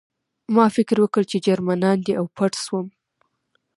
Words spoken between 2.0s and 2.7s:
دي او پټ